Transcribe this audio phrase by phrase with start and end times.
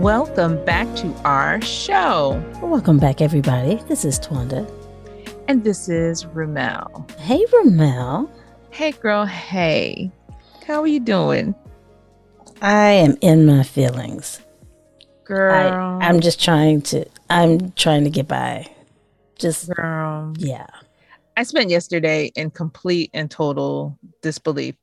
[0.00, 2.42] Welcome back to our show.
[2.62, 3.74] Welcome back, everybody.
[3.86, 4.66] This is Twanda.
[5.46, 7.06] And this is Ramel.
[7.18, 8.30] Hey, Ramel.
[8.70, 9.26] Hey, girl.
[9.26, 10.10] Hey.
[10.66, 11.54] How are you doing?
[12.62, 14.40] I am in my feelings.
[15.24, 15.98] Girl.
[16.00, 18.66] I, am just trying to, I'm trying to get by.
[19.38, 20.32] Just, girl.
[20.38, 20.66] Yeah.
[21.36, 24.76] I spent yesterday in complete and total disbelief.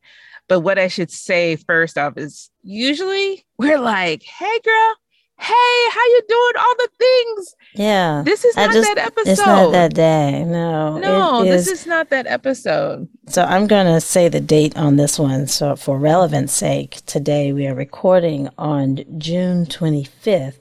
[0.48, 4.96] But what I should say first off is usually we're like, hey, girl,
[5.40, 6.54] hey, how you doing?
[6.58, 7.56] All the things.
[7.76, 8.24] Yeah.
[8.26, 9.32] This is not just, that episode.
[9.32, 10.44] It's not that day.
[10.44, 10.98] No.
[10.98, 13.08] No, this is not that episode.
[13.28, 15.48] So I'm going to say the date on this one.
[15.48, 20.60] So for relevance sake, today we are recording on June 25th,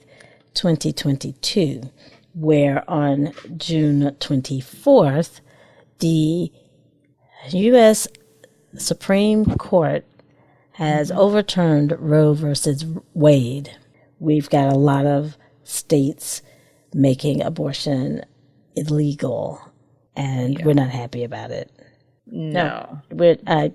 [0.54, 1.90] 2022,
[2.34, 5.40] where on June 24th,
[6.00, 6.52] the
[7.50, 8.08] U.S.
[8.76, 10.04] Supreme Court
[10.72, 13.74] has overturned Roe versus Wade
[14.18, 16.42] we've got a lot of states
[16.94, 18.22] making abortion
[18.74, 19.60] illegal,
[20.14, 20.64] and yeah.
[20.64, 21.70] we're not happy about it.
[22.26, 23.72] No, no we're, I,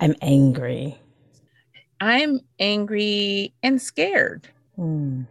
[0.00, 0.98] I'm angry.
[2.00, 4.48] I'm angry and scared.
[4.76, 5.22] Hmm.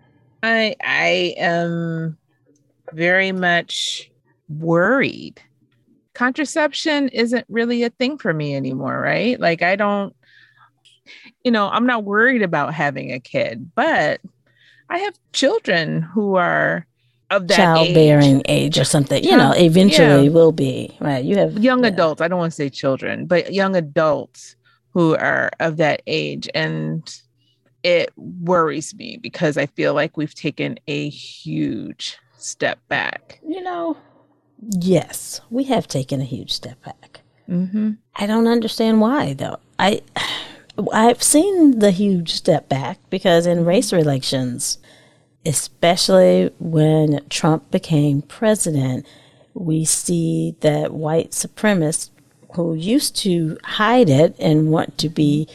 [0.41, 2.17] I I am
[2.93, 4.11] very much
[4.49, 5.41] worried.
[6.13, 9.39] Contraception isn't really a thing for me anymore, right?
[9.39, 10.15] Like I don't
[11.43, 14.21] you know, I'm not worried about having a kid, but
[14.89, 16.85] I have children who are
[17.29, 18.77] of that childbearing age.
[18.77, 18.79] age.
[18.79, 19.23] or something.
[19.23, 20.29] You know, eventually yeah.
[20.29, 21.23] will be right.
[21.23, 21.89] You have young yeah.
[21.89, 22.21] adults.
[22.21, 24.55] I don't want to say children, but young adults
[24.91, 27.19] who are of that age, and
[27.83, 33.39] it worries me because I feel like we've taken a huge step back.
[33.45, 33.97] You know,
[34.59, 37.21] yes, we have taken a huge step back.
[37.49, 37.91] Mm-hmm.
[38.15, 39.57] I don't understand why though.
[39.79, 40.01] I
[40.91, 44.79] I've seen the huge step back because in race relations,
[45.45, 49.05] especially when Trump became president,
[49.53, 52.09] we see that white supremacists
[52.55, 55.47] who used to hide it and want to be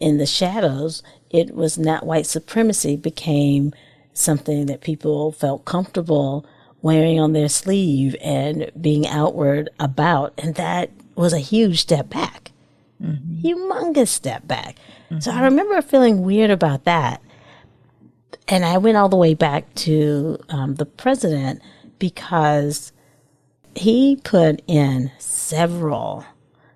[0.00, 3.72] in the shadows, it was not white supremacy, became
[4.12, 6.44] something that people felt comfortable
[6.82, 10.32] wearing on their sleeve and being outward about.
[10.38, 12.37] And that was a huge step back mm-hmm.
[13.42, 14.76] Humongous step back.
[15.10, 15.20] Mm-hmm.
[15.20, 17.22] So I remember feeling weird about that.
[18.46, 21.60] And I went all the way back to um, the president
[21.98, 22.92] because
[23.74, 26.24] he put in several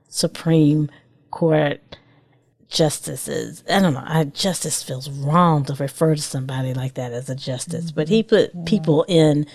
[0.08, 0.90] Supreme
[1.30, 1.80] Court
[2.68, 3.62] justices.
[3.70, 4.04] I don't know.
[4.04, 7.94] I, justice feels wrong to refer to somebody like that as a justice, mm-hmm.
[7.94, 9.46] but he put people in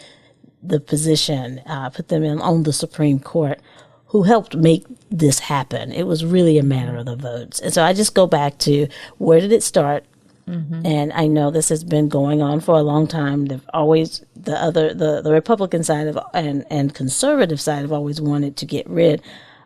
[0.63, 3.59] the position, uh, put them in on the Supreme Court
[4.07, 5.91] who helped make this happen.
[5.91, 7.59] It was really a matter of the votes.
[7.59, 8.87] And so I just go back to
[9.17, 10.05] where did it start?
[10.47, 10.85] Mm-hmm.
[10.85, 13.45] And I know this has been going on for a long time.
[13.47, 18.21] They've always the other the, the Republican side of and and conservative side have always
[18.21, 19.21] wanted to get rid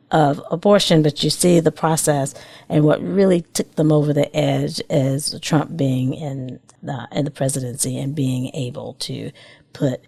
[0.09, 2.34] of abortion, but you see the process
[2.68, 7.31] and what really took them over the edge is Trump being in the in the
[7.31, 9.31] presidency and being able to
[9.73, 10.02] put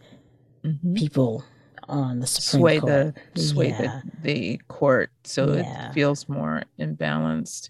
[0.63, 0.95] mm-hmm.
[0.95, 1.45] people
[1.89, 3.16] on the Supreme sway Court.
[3.33, 4.01] the sway yeah.
[4.21, 5.89] the, the court so yeah.
[5.89, 7.69] it feels more imbalanced.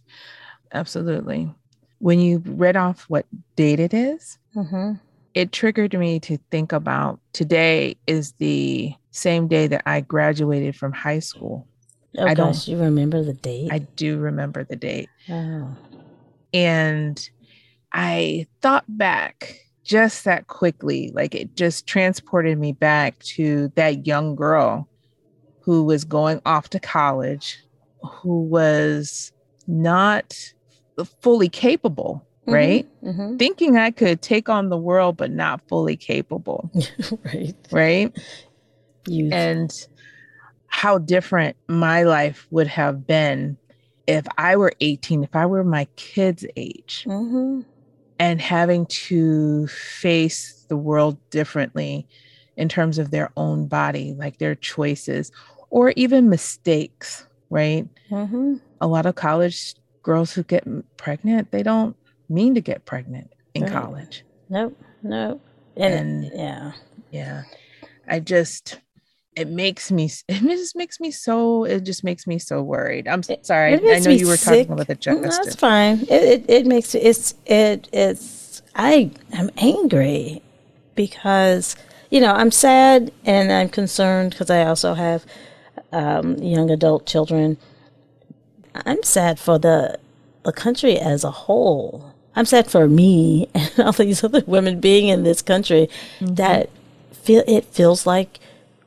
[0.74, 1.54] Absolutely.
[2.00, 3.26] When you read off what
[3.56, 4.94] date it is, mm-hmm.
[5.34, 10.92] it triggered me to think about today is the same day that I graduated from
[10.92, 11.68] high school.
[12.18, 13.72] Oh I gosh, you remember the date?
[13.72, 15.10] I do remember the date.
[15.30, 15.76] Oh.
[16.54, 17.30] And
[17.92, 21.12] I thought back just that quickly.
[21.14, 24.88] Like it just transported me back to that young girl
[25.62, 27.58] who was going off to college,
[28.02, 29.32] who was
[29.68, 30.54] not
[31.22, 33.04] fully capable, mm-hmm, right?
[33.04, 33.38] Mm-hmm.
[33.38, 36.70] Thinking I could take on the world, but not fully capable.
[37.24, 37.56] right.
[37.72, 38.18] Right.
[39.08, 39.34] Youth.
[39.34, 39.88] And
[40.68, 43.58] how different my life would have been
[44.06, 47.06] if I were 18, if I were my kid's age.
[47.08, 47.62] Mm-hmm
[48.20, 52.08] and having to face the world differently
[52.56, 55.32] in terms of their own body, like their choices
[55.70, 57.88] or even mistakes, right?
[58.12, 58.56] Mm-hmm.
[58.82, 60.66] A lot of college girls who get
[60.98, 61.96] pregnant, they don't
[62.30, 63.72] mean to get pregnant in right.
[63.72, 64.24] college.
[64.50, 65.42] Nope, nope.
[65.76, 66.72] And, and yeah,
[67.12, 67.44] yeah.
[68.08, 68.80] I just,
[69.36, 73.08] it makes me it just makes me so it just makes me so worried.
[73.08, 74.68] I'm sorry i know you were sick.
[74.68, 76.02] talking about the justice that's fine.
[76.02, 80.42] It, it, it makes it's it it's i i'm angry
[80.96, 81.76] because
[82.10, 85.26] you know i'm sad and i'm concerned because i also have
[85.94, 87.58] um, young adult children.
[88.74, 90.00] I'm sad for the
[90.44, 92.14] the country as a whole.
[92.36, 95.90] I'm sad for me and all these other women being in this country
[96.20, 96.36] mm-hmm.
[96.36, 96.70] that
[97.12, 98.40] feel it feels like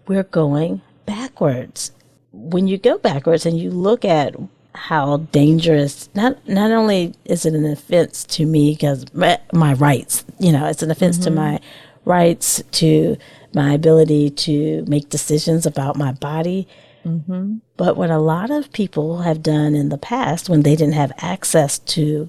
[0.07, 1.93] we're going backwards.
[2.33, 4.37] When you go backwards and you look at
[4.75, 10.25] how dangerous not not only is it an offense to me because my, my, rights,
[10.39, 11.25] you know, it's an offense mm-hmm.
[11.25, 11.61] to my
[12.05, 13.17] rights to
[13.55, 16.69] my ability to make decisions about my body.
[17.07, 17.57] Mm-hmm.
[17.77, 21.13] But what a lot of people have done in the past when they didn't have
[21.19, 22.29] access to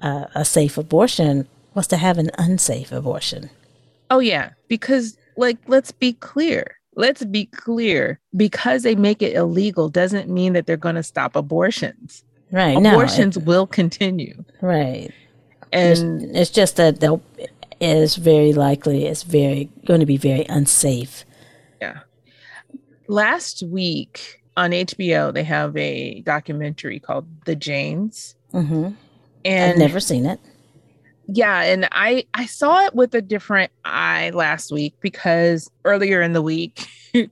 [0.00, 3.50] uh, a safe abortion was to have an unsafe abortion.
[4.10, 4.50] Oh, yeah.
[4.68, 6.76] Because, like, let's be clear.
[6.96, 8.20] Let's be clear.
[8.36, 12.24] Because they make it illegal doesn't mean that they're going to stop abortions.
[12.50, 12.76] Right.
[12.76, 14.44] Abortions no, it, will continue.
[14.60, 15.10] Right.
[15.72, 17.22] And it's, it's just that they'll
[17.80, 21.24] is very likely it's very going to be very unsafe.
[21.80, 22.00] Yeah.
[23.08, 28.36] Last week on HBO, they have a documentary called The Janes.
[28.52, 28.90] Mm-hmm.
[29.44, 30.40] And I've never seen it.
[31.26, 36.32] Yeah, and I I saw it with a different eye last week because earlier in
[36.32, 36.86] the week,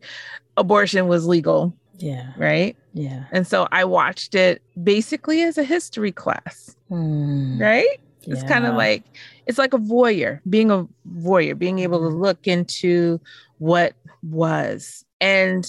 [0.56, 1.74] abortion was legal.
[1.98, 2.32] Yeah.
[2.36, 2.76] Right.
[2.94, 3.24] Yeah.
[3.30, 6.74] And so I watched it basically as a history class.
[6.90, 7.60] Mm.
[7.60, 8.00] Right.
[8.22, 8.34] Yeah.
[8.34, 9.04] It's kind of like
[9.46, 10.86] it's like a voyeur, being a
[11.16, 12.22] voyeur, being able to mm-hmm.
[12.22, 13.20] look into
[13.58, 15.04] what was.
[15.20, 15.66] And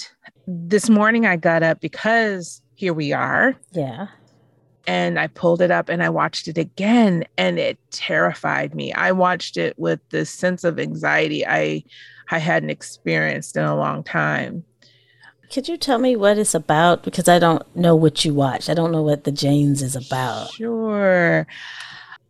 [0.47, 3.55] this morning I got up because here we are.
[3.71, 4.07] Yeah.
[4.85, 8.91] And I pulled it up and I watched it again and it terrified me.
[8.93, 11.83] I watched it with this sense of anxiety I
[12.31, 14.63] I hadn't experienced in a long time.
[15.51, 17.03] Could you tell me what it's about?
[17.03, 18.69] Because I don't know what you watched.
[18.69, 20.51] I don't know what the Janes is about.
[20.51, 21.45] Sure.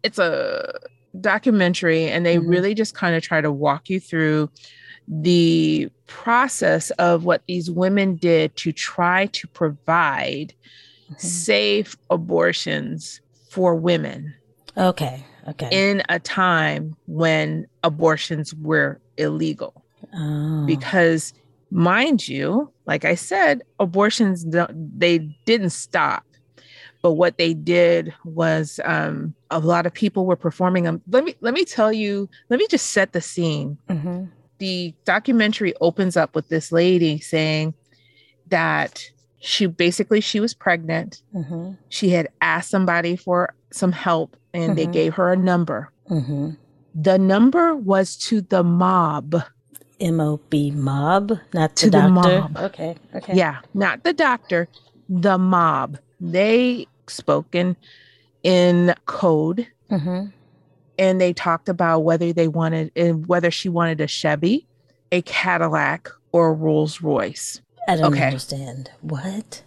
[0.03, 0.73] It's a
[1.21, 2.49] documentary and they mm-hmm.
[2.49, 4.49] really just kind of try to walk you through
[5.07, 10.53] the process of what these women did to try to provide
[11.05, 11.15] mm-hmm.
[11.17, 14.33] safe abortions for women.
[14.77, 15.25] Okay.
[15.47, 15.69] Okay.
[15.71, 19.83] In a time when abortions were illegal.
[20.15, 20.65] Oh.
[20.65, 21.33] Because
[21.69, 26.23] mind you, like I said, abortions they didn't stop
[27.03, 31.01] but what they did was um, a lot of people were performing them.
[31.09, 32.29] Let me let me tell you.
[32.49, 33.77] Let me just set the scene.
[33.89, 34.25] Mm-hmm.
[34.59, 37.73] The documentary opens up with this lady saying
[38.47, 39.11] that
[39.43, 41.21] she basically she was pregnant.
[41.35, 41.73] Mm-hmm.
[41.89, 44.75] She had asked somebody for some help, and mm-hmm.
[44.75, 45.91] they gave her a number.
[46.09, 46.51] Mm-hmm.
[46.95, 49.35] The number was to the mob.
[49.99, 52.29] M O B mob, not to the doctor.
[52.29, 52.57] The mob.
[52.57, 52.95] Okay.
[53.15, 53.35] Okay.
[53.35, 54.67] Yeah, not the doctor,
[55.09, 55.97] the mob.
[56.19, 57.75] They spoken
[58.43, 59.67] in code.
[59.91, 60.27] Mm-hmm.
[60.99, 62.91] And they talked about whether they wanted,
[63.27, 64.67] whether she wanted a Chevy,
[65.11, 67.62] a Cadillac, or a Rolls Royce.
[67.87, 68.27] I don't okay.
[68.27, 68.91] understand.
[69.01, 69.63] What?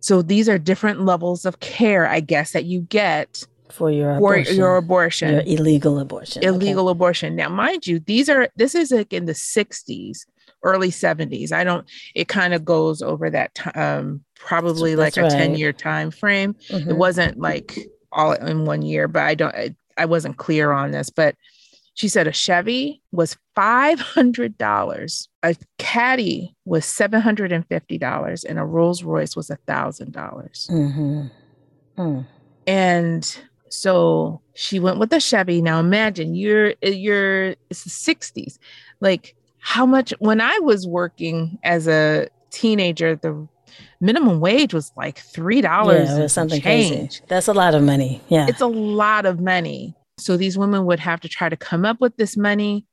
[0.00, 4.34] So these are different levels of care, I guess, that you get for your for
[4.34, 4.56] abortion.
[4.56, 6.92] your abortion, your illegal abortion, illegal okay.
[6.92, 7.36] abortion.
[7.36, 10.20] Now, mind you, these are this is like in the '60s,
[10.62, 11.52] early 70s.
[11.52, 11.86] I don't.
[12.14, 16.54] It kind of goes over that time probably That's like a 10 year time frame.
[16.68, 16.90] Mm-hmm.
[16.90, 17.78] It wasn't like
[18.12, 21.34] all in one year, but I don't I, I wasn't clear on this, but
[21.98, 29.48] she said a Chevy was $500, a Caddy was $750, and a Rolls Royce was
[29.48, 30.12] $1,000.
[30.70, 31.26] Mm-hmm.
[32.00, 32.26] Mm.
[32.68, 33.38] And
[33.68, 35.60] so she went with a Chevy.
[35.60, 38.58] Now imagine you're you're it's the 60s.
[39.00, 43.48] Like how much when I was working as a teenager, the
[44.00, 47.08] minimum wage was like three dollars yeah, something change.
[47.08, 47.24] Crazy.
[47.26, 48.22] That's a lot of money.
[48.28, 49.96] Yeah, it's a lot of money.
[50.18, 52.86] So these women would have to try to come up with this money,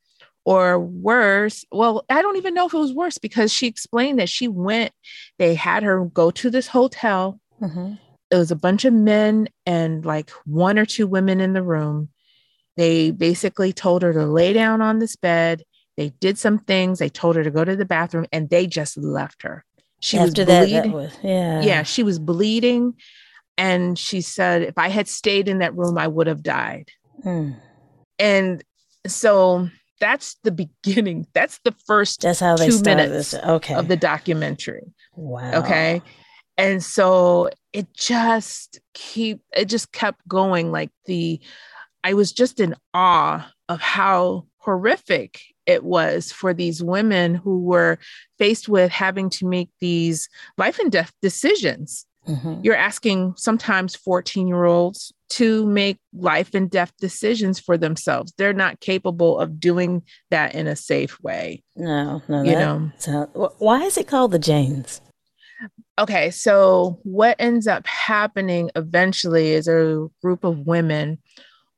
[0.46, 1.66] or worse.
[1.72, 4.92] Well, I don't even know if it was worse because she explained that she went.
[5.40, 7.40] They had her go to this hotel.
[7.62, 7.94] Mm-hmm.
[8.32, 12.10] It was a bunch of men and like one or two women in the room.
[12.78, 15.64] They basically told her to lay down on this bed.
[15.98, 17.00] They did some things.
[17.00, 19.64] They told her to go to the bathroom and they just left her.
[20.02, 20.74] She After was bleeding.
[20.74, 21.62] That, that was, yeah.
[21.62, 22.96] Yeah, she was bleeding.
[23.58, 26.90] And she said, if I had stayed in that room, I would have died.
[27.24, 27.56] Mm.
[28.20, 28.64] And
[29.08, 29.70] so
[30.00, 31.28] that's the beginning.
[31.34, 33.44] That's the first that's how they two minutes this.
[33.44, 33.74] Okay.
[33.74, 34.94] of the documentary.
[35.16, 35.60] Wow.
[35.60, 36.02] Okay.
[36.58, 41.40] And so it just keep it just kept going like the
[42.04, 47.98] I was just in awe of how horrific it was for these women who were
[48.38, 52.06] faced with having to make these life and death decisions.
[52.28, 52.62] Mm-hmm.
[52.64, 58.34] You're asking sometimes 14 year olds to make life and death decisions for themselves.
[58.38, 61.64] They're not capable of doing that in a safe way.
[61.76, 62.92] No, no, you know.
[63.58, 65.02] Why is it called the Janes?
[65.98, 71.18] Okay, so what ends up happening eventually is a group of women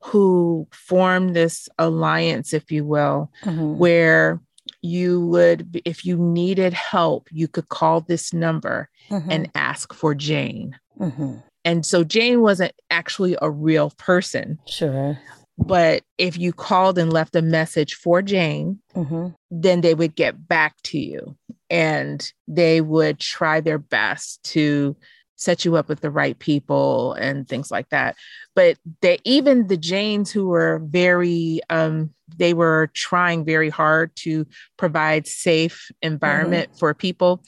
[0.03, 3.77] who form this alliance, if you will, mm-hmm.
[3.77, 4.41] where
[4.81, 9.31] you would, if you needed help, you could call this number mm-hmm.
[9.31, 10.77] and ask for Jane.
[10.99, 11.35] Mm-hmm.
[11.67, 14.57] And so Jane wasn't actually a real person.
[14.67, 15.19] Sure.
[15.57, 19.29] But if you called and left a message for Jane, mm-hmm.
[19.51, 21.35] then they would get back to you
[21.69, 24.95] and they would try their best to
[25.35, 28.15] set you up with the right people and things like that.
[28.55, 34.47] But they even the Janes who were very um they were trying very hard to
[34.77, 36.79] provide safe environment mm-hmm.
[36.79, 37.43] for people.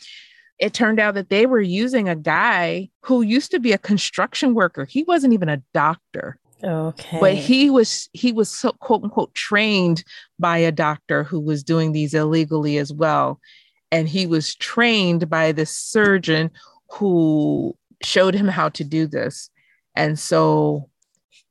[0.59, 4.53] It turned out that they were using a guy who used to be a construction
[4.53, 4.85] worker.
[4.85, 6.37] He wasn't even a doctor.
[6.63, 7.19] Okay.
[7.19, 10.03] But he was he was so quote unquote trained
[10.37, 13.39] by a doctor who was doing these illegally as well.
[13.91, 16.51] And he was trained by the surgeon
[16.89, 19.49] who showed him how to do this.
[19.95, 20.89] And so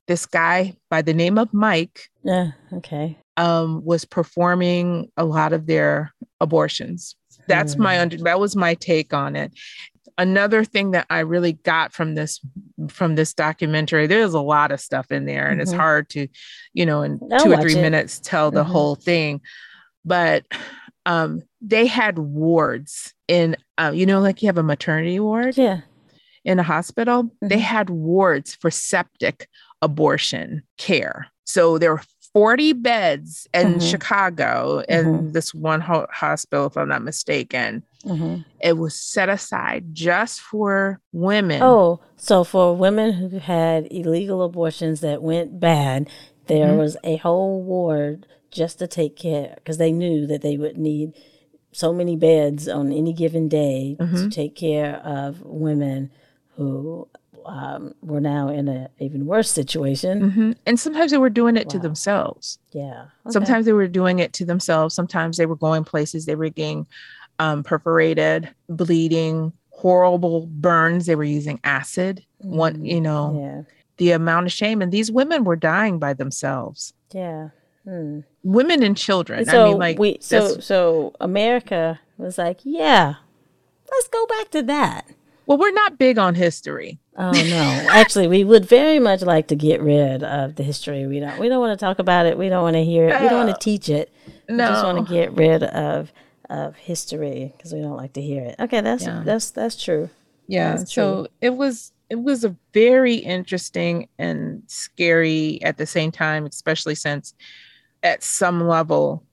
[0.07, 3.17] this guy by the name of Mike yeah, okay.
[3.37, 7.15] Um, was performing a lot of their abortions.
[7.49, 7.79] That's mm.
[7.79, 9.51] my under that was my take on it
[10.19, 12.39] another thing that I really got from this
[12.89, 15.61] from this documentary, there's a lot of stuff in there, and mm-hmm.
[15.61, 16.27] it's hard to,
[16.73, 17.81] you know, in I'll two or three it.
[17.81, 18.71] minutes tell the mm-hmm.
[18.71, 19.41] whole thing.
[20.05, 20.45] But
[21.05, 25.81] um, they had wards in, uh, you know, like you have a maternity ward, yeah,
[26.43, 27.23] in a hospital.
[27.23, 27.47] Mm-hmm.
[27.47, 29.47] They had wards for septic
[29.81, 31.27] abortion care.
[31.45, 33.79] So there were 40 beds in mm-hmm.
[33.79, 35.31] Chicago in mm-hmm.
[35.31, 37.83] this one ho- hospital, if I'm not mistaken.
[38.05, 38.41] Mm-hmm.
[38.61, 41.61] It was set aside just for women.
[41.61, 46.09] Oh, so for women who had illegal abortions that went bad,
[46.47, 46.77] there mm-hmm.
[46.77, 51.13] was a whole ward just to take care because they knew that they would need
[51.71, 54.29] so many beds on any given day to mm-hmm.
[54.29, 56.11] take care of women
[56.55, 57.07] who
[57.49, 60.21] um, were now in an even worse situation.
[60.21, 60.51] Mm-hmm.
[60.65, 61.71] And sometimes they were doing it wow.
[61.71, 62.59] to themselves.
[62.71, 63.05] Yeah.
[63.25, 63.31] Okay.
[63.31, 64.93] Sometimes they were doing it to themselves.
[64.93, 66.85] Sometimes they were going places they were getting
[67.39, 71.07] um, perforated, bleeding, horrible burns.
[71.07, 72.23] They were using acid.
[72.43, 72.55] Mm-hmm.
[72.55, 73.61] One, you know, yeah.
[73.97, 74.81] the amount of shame.
[74.81, 76.93] And these women were dying by themselves.
[77.11, 77.49] Yeah.
[77.83, 78.19] Hmm.
[78.43, 79.45] Women and children.
[79.45, 83.15] So I mean, like we, so so America was like, yeah,
[83.91, 85.07] let's go back to that.
[85.47, 86.99] Well, we're not big on history.
[87.19, 87.87] Oh no.
[87.91, 91.05] Actually, we would very much like to get rid of the history.
[91.05, 92.37] We don't we don't want to talk about it.
[92.37, 93.21] We don't want to hear it.
[93.21, 94.13] We don't want to teach it.
[94.47, 94.63] No.
[94.63, 96.13] We just want to get rid of
[96.49, 98.55] of history because we don't like to hear it.
[98.57, 99.21] Okay, that's yeah.
[99.25, 100.09] that's that's true.
[100.47, 100.77] Yeah.
[100.77, 101.27] That's so true.
[101.41, 107.33] it was it was a very interesting and scary at the same time, especially since
[108.01, 109.23] at some level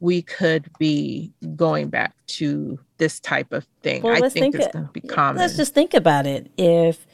[0.00, 4.02] we could be going back to this type of thing.
[4.02, 5.40] Well, I think, think it's going to be common.
[5.40, 6.50] Let's just think about it.
[6.56, 7.06] If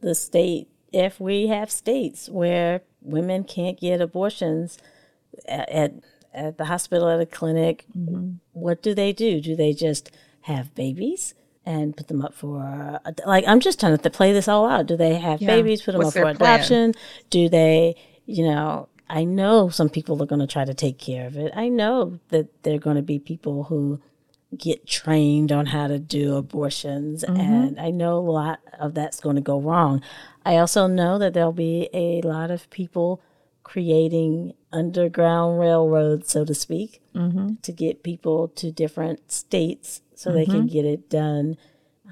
[0.00, 4.78] the state, if we have states where women can't get abortions
[5.46, 5.92] at, at,
[6.32, 8.34] at the hospital, at a clinic, mm-hmm.
[8.52, 9.40] what do they do?
[9.40, 10.10] Do they just
[10.42, 11.34] have babies?
[11.66, 14.86] and put them up for like I'm just trying to play this all out.
[14.86, 15.48] Do they have yeah.
[15.48, 15.82] babies?
[15.82, 16.94] Put them What's up for adoption?
[17.28, 21.26] Do they, you know, I know some people are going to try to take care
[21.26, 21.52] of it.
[21.54, 24.00] I know that there are going to be people who
[24.56, 27.40] get trained on how to do abortions, mm-hmm.
[27.40, 30.02] and I know a lot of that's going to go wrong.
[30.44, 33.20] I also know that there'll be a lot of people
[33.62, 37.54] creating underground railroads, so to speak, mm-hmm.
[37.60, 40.38] to get people to different states so mm-hmm.
[40.38, 40.66] they can mm-hmm.
[40.66, 41.58] get it done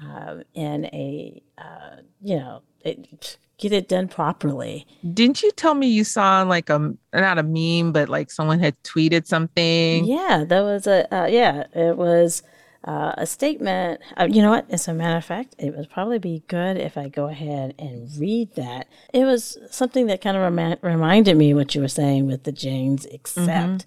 [0.03, 4.85] uh, in a, uh, you know, it, get it done properly.
[5.13, 8.81] Didn't you tell me you saw like a not a meme, but like someone had
[8.83, 10.05] tweeted something?
[10.05, 12.43] Yeah, that was a uh, yeah, it was
[12.83, 14.01] uh, a statement.
[14.15, 14.69] Uh, you know what?
[14.69, 18.09] As a matter of fact, it would probably be good if I go ahead and
[18.17, 18.87] read that.
[19.13, 22.51] It was something that kind of rem- reminded me what you were saying with the
[22.51, 23.85] Janes, except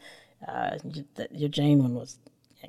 [0.49, 1.17] mm-hmm.
[1.17, 2.19] uh, your Jane one was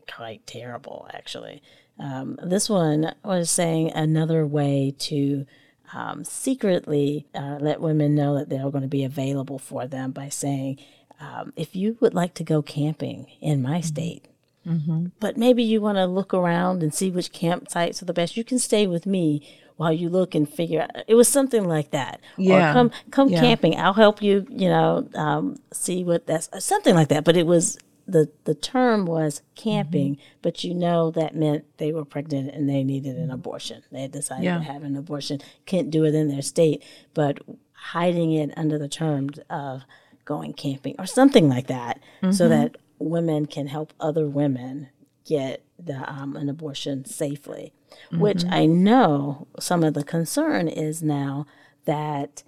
[0.09, 1.61] quite terrible, actually.
[1.99, 5.45] Um, this one was saying another way to
[5.93, 10.29] um, secretly uh, let women know that they're going to be available for them by
[10.29, 10.79] saying,
[11.19, 13.87] um, if you would like to go camping in my mm-hmm.
[13.87, 14.27] state,
[14.65, 15.07] mm-hmm.
[15.19, 18.43] but maybe you want to look around and see which campsites are the best, you
[18.43, 21.03] can stay with me while you look and figure out.
[21.07, 22.21] It was something like that.
[22.37, 22.69] Yeah.
[22.69, 23.39] Or come come yeah.
[23.39, 23.75] camping.
[23.77, 24.45] I'll help you.
[24.49, 27.23] You know, um, see what that's something like that.
[27.23, 27.79] But it was
[28.11, 30.37] the the term was camping, mm-hmm.
[30.41, 33.83] but you know that meant they were pregnant and they needed an abortion.
[33.91, 34.57] They had decided yeah.
[34.57, 37.39] to have an abortion, can't do it in their state, but
[37.73, 39.83] hiding it under the terms of
[40.25, 42.31] going camping or something like that, mm-hmm.
[42.31, 44.89] so that women can help other women
[45.25, 47.73] get the um, an abortion safely.
[48.05, 48.19] Mm-hmm.
[48.19, 51.45] Which I know some of the concern is now
[51.85, 52.43] that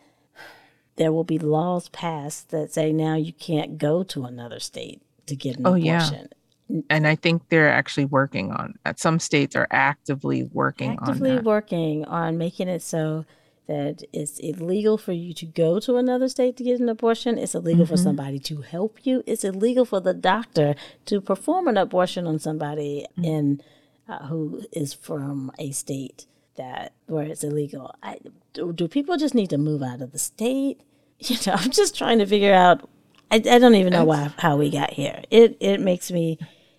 [0.96, 5.36] there will be laws passed that say now you can't go to another state to
[5.36, 6.30] get an oh, abortion.
[6.70, 6.82] Yeah.
[6.90, 9.00] And I think they're actually working on that.
[9.00, 13.26] Some states are actively working actively on working on making it so
[13.68, 17.38] that it's illegal for you to go to another state to get an abortion.
[17.38, 17.94] It's illegal mm-hmm.
[17.94, 19.24] for somebody to help you.
[19.26, 20.76] It's illegal for the doctor
[21.06, 23.24] to perform an abortion on somebody mm-hmm.
[23.24, 23.62] in
[24.08, 26.26] uh, who is from a state
[26.56, 27.96] that where it's illegal.
[28.04, 28.20] I,
[28.54, 30.82] do, do people just need to move out of the state?
[31.20, 32.90] You know, I'm just trying to figure out.
[33.34, 35.24] I, I don't even know why how we got here.
[35.32, 36.38] It it makes me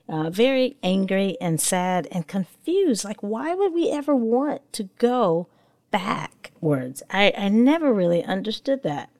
[0.08, 3.04] uh, very angry and sad and confused.
[3.04, 5.48] Like, why would we ever want to go
[5.90, 7.02] backwards?
[7.10, 9.10] I I never really understood that.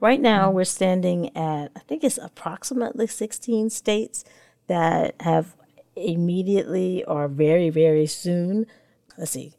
[0.00, 0.56] Right now, mm-hmm.
[0.56, 4.24] we're standing at I think it's approximately 16 states
[4.66, 5.56] that have
[5.94, 8.64] immediately or very very soon.
[9.18, 9.52] Let's see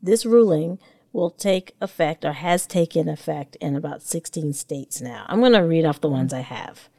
[0.00, 0.78] this ruling
[1.16, 5.24] will take effect or has taken effect in about 16 states now.
[5.28, 6.90] I'm going to read off the ones I have.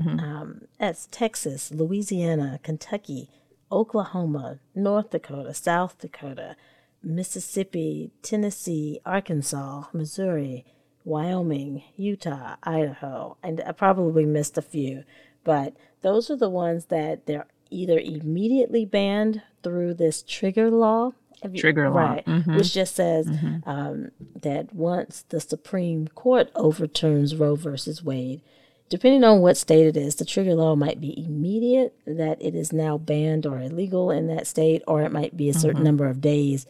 [0.00, 0.20] Mm-hmm.
[0.20, 3.28] Um, that's Texas, Louisiana, Kentucky,
[3.72, 6.54] Oklahoma, North Dakota, South Dakota,
[7.02, 10.64] Mississippi, Tennessee, Arkansas, Missouri,
[11.04, 15.02] Wyoming, Utah, Idaho, and I probably missed a few,
[15.42, 21.14] but those are the ones that they're either immediately banned through this trigger law
[21.56, 22.26] trigger law, right?
[22.26, 22.56] Mm-hmm.
[22.56, 23.68] Which just says mm-hmm.
[23.68, 24.10] um,
[24.42, 28.42] that once the Supreme Court overturns Roe versus Wade,
[28.88, 32.72] depending on what state it is, the trigger law might be immediate, that it is
[32.72, 35.84] now banned or illegal in that state, or it might be a certain mm-hmm.
[35.84, 36.66] number of days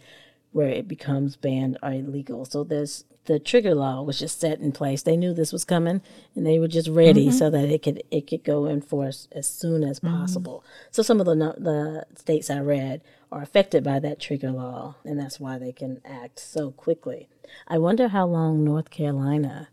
[0.52, 2.45] where it becomes banned or illegal.
[2.45, 5.02] So there's the trigger law was just set in place.
[5.02, 6.00] They knew this was coming,
[6.35, 7.37] and they were just ready mm-hmm.
[7.37, 10.16] so that it could it could go in force as soon as mm-hmm.
[10.16, 10.64] possible.
[10.90, 15.19] So some of the the states I read are affected by that trigger law, and
[15.19, 17.28] that's why they can act so quickly.
[17.69, 19.69] I wonder how long North Carolina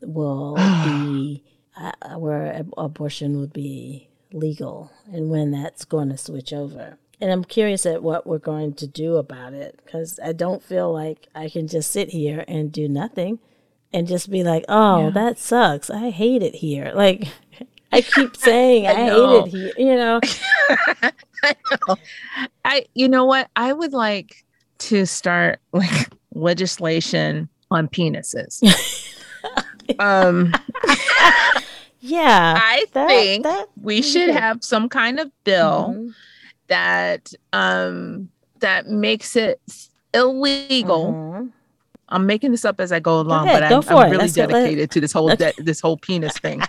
[0.00, 1.44] will be
[1.76, 6.98] uh, where abortion would be legal and when that's going to switch over.
[7.20, 10.92] And I'm curious at what we're going to do about it because I don't feel
[10.92, 13.38] like I can just sit here and do nothing
[13.92, 15.10] and just be like, oh, yeah.
[15.10, 15.88] that sucks.
[15.88, 16.92] I hate it here.
[16.94, 17.28] Like,
[17.92, 20.20] I keep saying I, I hate it here, you know.
[21.42, 21.96] I know.
[22.64, 23.48] I you know what?
[23.56, 24.44] I would like
[24.78, 28.62] to start like legislation on penises.
[29.98, 30.52] um
[32.00, 32.58] yeah.
[32.60, 36.08] I that, think that, we should have some kind of bill mm-hmm.
[36.68, 38.28] That um
[38.60, 39.60] that makes it
[40.14, 41.46] illegal mm-hmm.
[42.08, 45.00] I'm making this up as I go along, go but I'm, I'm really dedicated to
[45.00, 46.62] this whole de- this whole penis thing.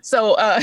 [0.00, 0.60] so uh,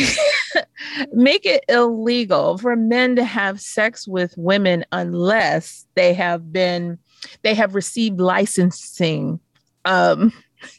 [1.14, 6.98] make it illegal for men to have sex with women unless they have been
[7.44, 9.40] they have received licensing
[9.86, 10.34] um,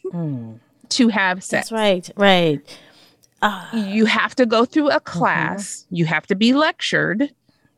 [0.06, 0.58] mm.
[0.88, 1.68] to have sex.
[1.68, 2.78] That's right, right.
[3.40, 5.18] Uh, you have to go through a mm-hmm.
[5.18, 5.84] class.
[5.84, 5.94] Mm-hmm.
[5.96, 7.32] You have to be lectured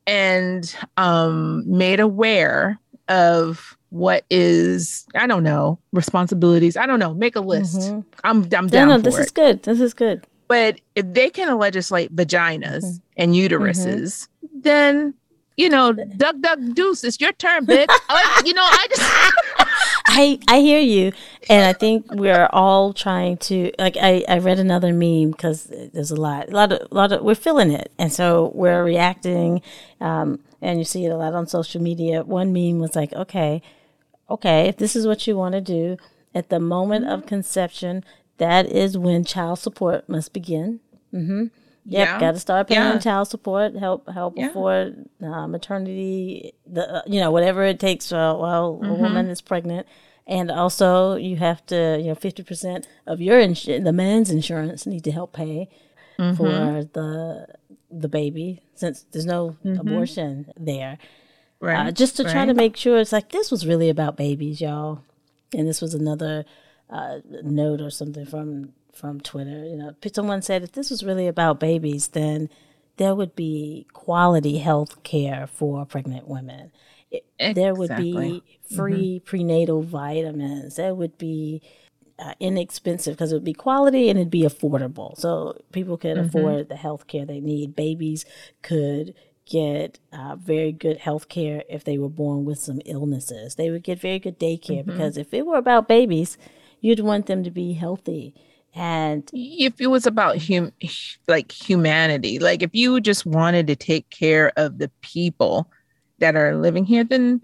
[0.06, 6.76] and um, made aware of what is I don't know responsibilities.
[6.76, 7.14] I don't know.
[7.14, 7.78] Make a list.
[7.78, 8.00] Mm-hmm.
[8.24, 8.88] I'm I'm down.
[8.88, 9.20] No, no, this it.
[9.20, 9.62] is good.
[9.62, 10.26] This is good.
[10.48, 12.96] But if they can legislate vaginas mm-hmm.
[13.16, 14.60] and uteruses, mm-hmm.
[14.60, 15.14] then
[15.56, 17.04] you know, duck, duck, deuce.
[17.04, 17.86] It's your turn, bitch.
[17.88, 19.02] I, you know, I just.
[20.06, 21.12] I I hear you,
[21.48, 23.96] and I think we're all trying to like.
[24.00, 27.22] I I read another meme because there's a lot, a lot of, a lot of.
[27.22, 29.62] We're feeling it, and so we're reacting,
[30.00, 32.22] um, and you see it a lot on social media.
[32.22, 33.62] One meme was like, okay
[34.30, 35.96] okay, if this is what you want to do,
[36.34, 38.04] at the moment of conception,
[38.38, 40.80] that is when child support must begin.
[41.12, 41.46] Mm-hmm.
[41.86, 42.20] Yep, yeah.
[42.20, 42.98] got to start paying yeah.
[42.98, 44.48] child support, help help yeah.
[44.48, 48.90] afford uh, maternity, the uh, you know whatever it takes uh, while mm-hmm.
[48.90, 49.86] a woman is pregnant,
[50.26, 54.86] and also you have to you know fifty percent of your insurance, the man's insurance
[54.86, 55.68] need to help pay
[56.18, 56.34] mm-hmm.
[56.36, 57.46] for the
[57.90, 59.78] the baby since there's no mm-hmm.
[59.80, 60.98] abortion there.
[61.62, 61.86] Uh, right.
[61.88, 62.32] Uh, just to right.
[62.32, 65.02] try to make sure it's like this was really about babies, y'all.
[65.52, 66.44] And this was another
[66.90, 69.64] uh, note or something from from Twitter.
[69.64, 72.48] You know, someone said if this was really about babies, then
[72.96, 76.70] there would be quality health care for pregnant women.
[77.10, 77.62] It, exactly.
[77.62, 78.42] There would be
[78.74, 79.24] free mm-hmm.
[79.24, 80.76] prenatal vitamins.
[80.76, 81.62] There would be
[82.18, 85.16] uh, inexpensive because it would be quality and it'd be affordable.
[85.18, 86.36] So people could mm-hmm.
[86.36, 87.76] afford the health care they need.
[87.76, 88.24] Babies
[88.62, 89.14] could
[89.46, 93.56] get uh, very good health care if they were born with some illnesses.
[93.56, 94.90] They would get very good daycare mm-hmm.
[94.90, 96.38] because if it were about babies,
[96.80, 98.34] you'd want them to be healthy.
[98.74, 100.72] And if it was about hum-
[101.28, 105.70] like humanity, like if you just wanted to take care of the people
[106.18, 107.40] that are living here, then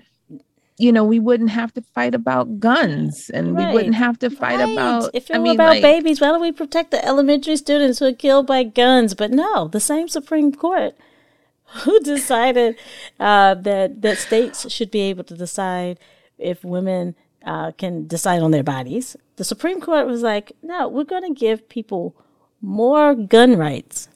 [0.80, 3.68] you know, we wouldn't have to fight about guns and right.
[3.68, 4.72] we wouldn't have to fight right.
[4.72, 5.10] about.
[5.12, 7.98] If it I were mean, about like, babies, why don't we protect the elementary students
[7.98, 9.12] who are killed by guns?
[9.12, 10.94] But no, the same Supreme Court
[11.84, 12.76] who decided
[13.20, 15.98] uh, that that states should be able to decide
[16.38, 17.14] if women
[17.44, 19.16] uh, can decide on their bodies.
[19.40, 22.14] The Supreme Court was like, no, we're going to give people
[22.60, 24.06] more gun rights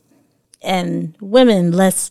[0.61, 2.11] and women less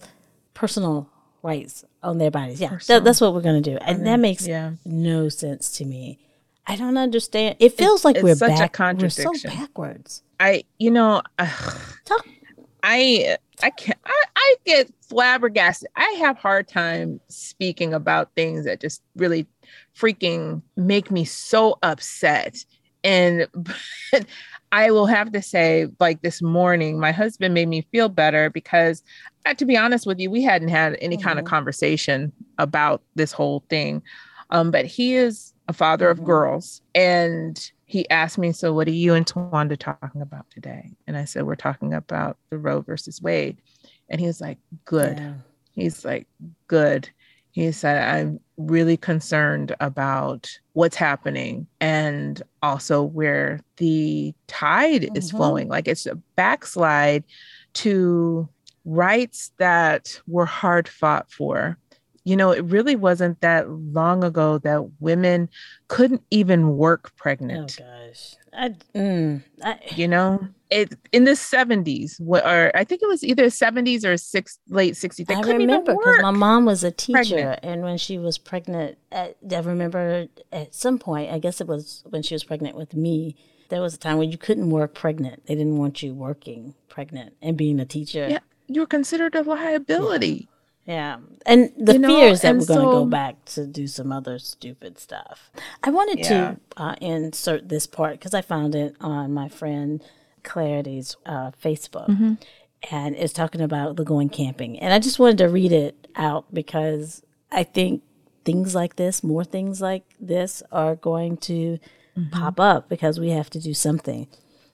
[0.56, 1.08] personal
[1.44, 2.60] rights on their bodies.
[2.60, 3.78] Yeah, that, that's what we're going to do.
[3.78, 4.72] And that makes yeah.
[4.84, 6.18] no sense to me.
[6.66, 7.58] I don't understand.
[7.60, 8.70] It feels like it's we're such back.
[8.70, 9.26] A contradiction.
[9.28, 10.24] We're so backwards.
[10.40, 11.52] I, you know, uh,
[12.06, 12.28] Talk.
[12.82, 14.00] I, I can't.
[14.08, 15.88] I, I get flabbergasted.
[15.96, 19.46] I have hard time speaking about things that just really
[19.96, 22.66] freaking make me so upset.
[23.04, 23.48] And
[24.72, 29.04] I will have to say, like this morning, my husband made me feel better because,
[29.46, 31.24] uh, to be honest with you, we hadn't had any mm-hmm.
[31.24, 31.54] kind of mm-hmm.
[31.54, 34.02] conversation about this whole thing.
[34.50, 36.22] Um, but he is a father mm-hmm.
[36.22, 40.92] of girls, and he asked me, "So, what are you and Tawanda talking about today?"
[41.06, 43.62] And I said, "We're talking about the Roe versus Wade."
[44.10, 45.34] And he was like, "Good." Yeah.
[45.74, 46.28] He's like,
[46.68, 47.10] "Good."
[47.54, 55.16] He said, I'm really concerned about what's happening and also where the tide mm-hmm.
[55.16, 55.68] is flowing.
[55.68, 57.24] Like it's a backslide
[57.74, 58.50] to
[58.86, 61.78] rights that were hard fought for.
[62.26, 65.50] You know, it really wasn't that long ago that women
[65.90, 67.78] couldn't even work pregnant.
[67.80, 68.36] Oh, gosh.
[68.54, 73.46] I, mm, I, you know, it in the 70s, or I think it was either
[73.46, 75.30] 70s or six, late 60s.
[75.30, 77.60] I remember because my mom was a teacher, pregnant.
[77.64, 82.04] and when she was pregnant, at, I remember at some point, I guess it was
[82.10, 83.36] when she was pregnant with me,
[83.70, 85.46] there was a time when you couldn't work pregnant.
[85.48, 88.28] They didn't want you working pregnant and being a teacher.
[88.30, 90.48] Yeah, you were considered a liability.
[90.86, 91.18] Yeah.
[91.46, 94.38] And the you fear is that we're going to go back to do some other
[94.40, 95.52] stupid stuff.
[95.84, 96.28] I wanted yeah.
[96.28, 100.04] to uh, insert this part because I found it on my friend
[100.44, 102.10] Clarity's uh, Facebook.
[102.10, 102.34] Mm-hmm.
[102.92, 104.78] And it's talking about the going camping.
[104.78, 108.04] And I just wanted to read it out because I think
[108.44, 111.80] things like this, more things like this, are going to
[112.18, 112.30] mm-hmm.
[112.30, 114.28] pop up because we have to do something.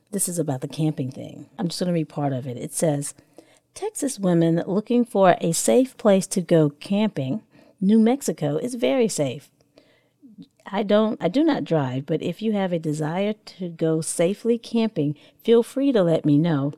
[0.09, 1.49] This is about the camping thing.
[1.59, 2.57] I'm just going to read part of it.
[2.57, 3.13] It says,
[3.73, 7.41] Texas women looking for a safe place to go camping,
[7.81, 9.49] New Mexico is very safe.
[10.71, 14.57] I don't I do not drive, but if you have a desire to go safely
[14.57, 16.73] camping, feel free to let me know.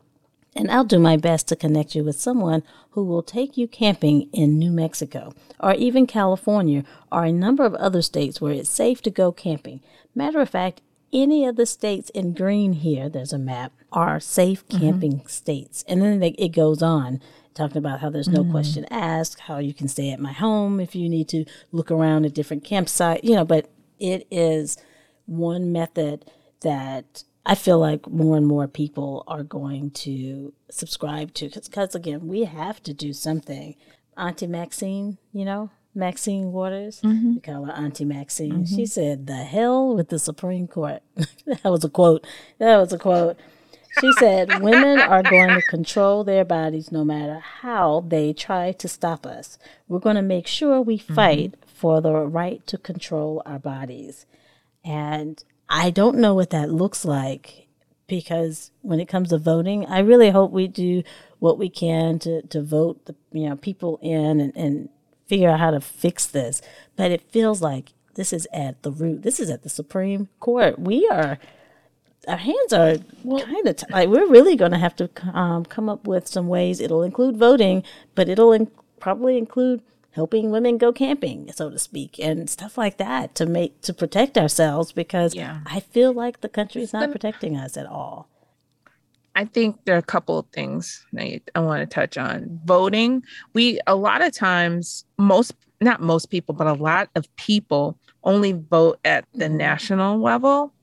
[0.55, 4.29] And I'll do my best to connect you with someone who will take you camping
[4.33, 9.01] in New Mexico or even California or a number of other states where it's safe
[9.03, 9.79] to go camping.
[10.13, 10.81] Matter of fact,
[11.13, 14.79] any of the states in green here, there's a map, are safe mm-hmm.
[14.79, 15.27] camping mm-hmm.
[15.27, 15.83] states.
[15.87, 17.21] And then they, it goes on
[17.53, 18.51] talking about how there's no mm-hmm.
[18.51, 22.25] question asked, how you can stay at my home if you need to look around
[22.25, 23.69] at different campsites, you know, but
[23.99, 24.77] it is
[25.25, 26.25] one method
[26.61, 32.27] that I feel like more and more people are going to subscribe to because, again,
[32.27, 33.75] we have to do something.
[34.17, 37.01] Auntie Maxine, you know, Maxine Waters.
[37.01, 37.35] Mm-hmm.
[37.35, 38.63] We call her Auntie Maxine.
[38.63, 38.75] Mm-hmm.
[38.75, 41.01] She said, "The hell with the Supreme Court."
[41.45, 42.25] that was a quote.
[42.59, 43.37] That was a quote.
[43.99, 48.87] She said, "Women are going to control their bodies no matter how they try to
[48.87, 49.57] stop us.
[49.87, 51.13] We're going to make sure we mm-hmm.
[51.13, 51.69] fight mm-hmm.
[51.69, 54.25] for the right to control our bodies."
[54.83, 57.67] And I don't know what that looks like
[58.07, 61.03] because when it comes to voting, I really hope we do
[61.39, 64.89] what we can to, to vote the you know people in and, and
[65.31, 66.61] figure out how to fix this.
[66.97, 69.23] But it feels like this is at the root.
[69.23, 70.77] This is at the Supreme Court.
[70.77, 71.39] We are,
[72.27, 75.63] our hands are well, kind of t- like we're really going to have to um,
[75.63, 76.81] come up with some ways.
[76.81, 82.19] It'll include voting, but it'll in- probably include helping women go camping, so to speak,
[82.19, 85.61] and stuff like that to make to protect ourselves because yeah.
[85.65, 88.27] I feel like the country is not protecting us at all.
[89.35, 92.59] I think there are a couple of things I, I want to touch on.
[92.65, 97.97] Voting, we a lot of times, most not most people, but a lot of people
[98.23, 100.73] only vote at the national level.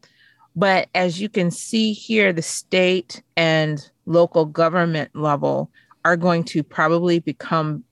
[0.57, 5.71] But as you can see here, the state and local government level
[6.05, 7.85] are going to probably become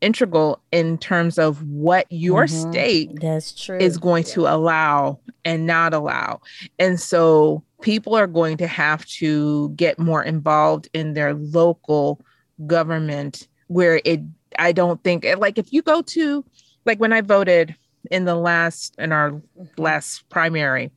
[0.00, 2.70] integral in terms of what your mm-hmm.
[2.70, 4.32] state that's true is going yeah.
[4.34, 6.40] to allow and not allow
[6.78, 12.20] and so people are going to have to get more involved in their local
[12.66, 14.20] government where it
[14.58, 16.44] i don't think like if you go to
[16.84, 17.74] like when i voted
[18.10, 19.82] in the last in our mm-hmm.
[19.82, 20.90] last primary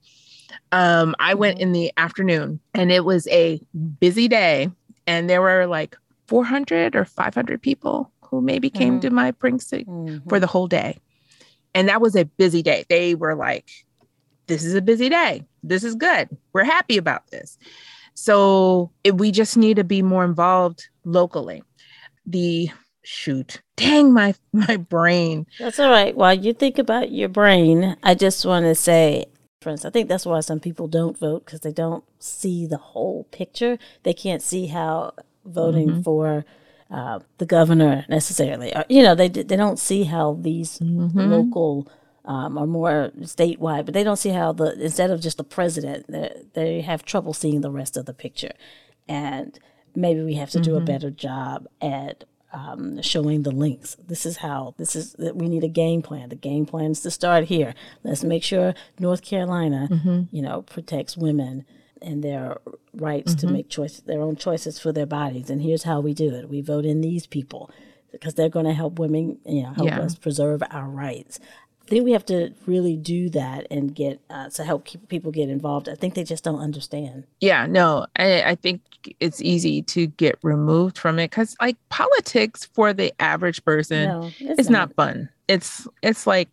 [0.73, 1.63] um i went mm-hmm.
[1.63, 3.61] in the afternoon and it was a
[3.99, 4.69] busy day
[5.07, 9.01] and there were like 400 or 500 people who maybe came mm-hmm.
[9.01, 10.27] to my precinct mm-hmm.
[10.29, 10.97] for the whole day.
[11.73, 12.85] And that was a busy day.
[12.89, 13.69] They were like,
[14.47, 15.45] this is a busy day.
[15.63, 16.29] This is good.
[16.53, 17.57] We're happy about this.
[18.15, 21.63] So it, we just need to be more involved locally.
[22.25, 22.69] The
[23.03, 25.47] shoot, dang my my brain.
[25.57, 26.15] That's all right.
[26.15, 29.25] While you think about your brain, I just want to say,
[29.61, 33.25] friends, I think that's why some people don't vote because they don't see the whole
[33.31, 33.77] picture.
[34.03, 35.13] They can't see how
[35.45, 36.01] voting mm-hmm.
[36.01, 36.45] for
[36.91, 38.75] uh, the governor necessarily.
[38.75, 41.19] Or, you know, they they don't see how these mm-hmm.
[41.19, 41.87] local
[42.25, 46.05] um, or more statewide, but they don't see how the instead of just the president,
[46.07, 48.53] they, they have trouble seeing the rest of the picture,
[49.07, 49.59] and
[49.95, 50.65] maybe we have to mm-hmm.
[50.65, 50.85] do a mm-hmm.
[50.85, 53.95] better job at um, showing the links.
[54.07, 56.29] This is how this is that we need a game plan.
[56.29, 57.73] The game plan is to start here.
[58.03, 60.23] Let's make sure North Carolina, mm-hmm.
[60.31, 61.65] you know, protects women
[62.01, 62.57] and their
[62.93, 63.47] rights mm-hmm.
[63.47, 65.49] to make choice their own choices for their bodies.
[65.49, 67.69] And here's how we do it: we vote in these people
[68.11, 69.99] because they're going to help women, you know, help yeah.
[69.99, 71.39] us preserve our rights.
[71.85, 75.31] I think we have to really do that and get uh, to help keep people
[75.31, 75.89] get involved.
[75.89, 77.23] I think they just don't understand.
[77.41, 78.81] Yeah, no, I, I think
[79.19, 84.31] it's easy to get removed from it because, like, politics for the average person no,
[84.39, 84.89] is not.
[84.89, 85.29] not fun.
[85.47, 86.49] It's it's like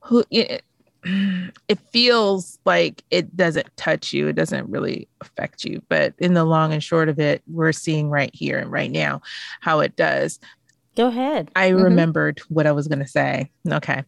[0.00, 0.64] who it,
[1.04, 4.28] it feels like it doesn't touch you.
[4.28, 5.82] It doesn't really affect you.
[5.88, 9.22] But in the long and short of it, we're seeing right here and right now
[9.60, 10.38] how it does.
[10.96, 11.50] Go ahead.
[11.56, 11.82] I mm-hmm.
[11.82, 13.50] remembered what I was going to say.
[13.68, 14.04] Okay.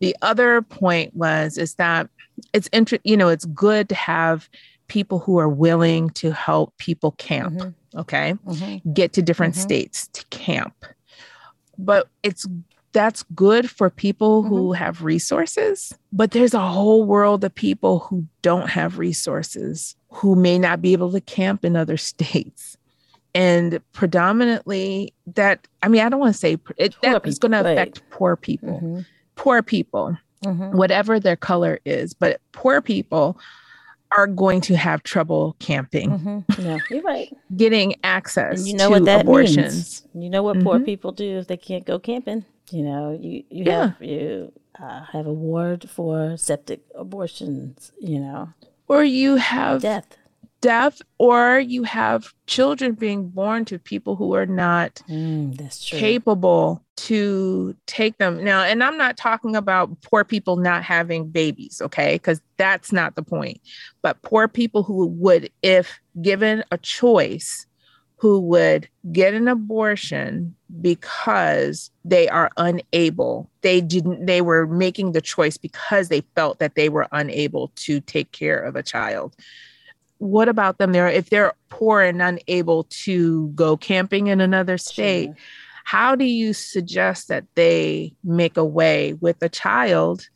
[0.00, 2.08] The other point was is that
[2.52, 4.48] it's inter- you know, it's good to have
[4.88, 7.98] people who are willing to help people camp, mm-hmm.
[7.98, 8.34] okay?
[8.46, 8.92] Mm-hmm.
[8.92, 9.62] Get to different mm-hmm.
[9.62, 10.84] states to camp.
[11.78, 12.46] But it's
[12.92, 14.84] that's good for people who mm-hmm.
[14.84, 20.58] have resources, but there's a whole world of people who don't have resources, who may
[20.58, 22.76] not be able to camp in other states
[23.34, 27.60] and predominantly that i mean i don't want to say it, that is going to
[27.60, 29.00] affect poor people mm-hmm.
[29.36, 30.76] poor people mm-hmm.
[30.76, 33.38] whatever their color is but poor people
[34.16, 36.62] are going to have trouble camping mm-hmm.
[36.62, 40.24] yeah you're right getting access and you know what that abortions means.
[40.24, 40.84] you know what poor mm-hmm.
[40.84, 43.88] people do if they can't go camping you know you you yeah.
[43.88, 48.48] have you uh, have a ward for septic abortions you know.
[48.88, 50.18] Or you have death.
[50.60, 57.74] death or you have children being born to people who are not mm, capable to
[57.86, 58.44] take them.
[58.44, 62.14] Now and i'm not talking about poor people not having babies okay?
[62.16, 63.60] Because that's not the point.
[64.02, 67.66] But poor people who would if given a choice
[68.22, 75.20] who would get an abortion because they are unable they didn't they were making the
[75.20, 79.34] choice because they felt that they were unable to take care of a child.
[80.18, 80.92] What about them?
[80.92, 85.36] There if they're poor and unable to go camping in another state sure.
[85.84, 90.28] how do you suggest that they make a way with a child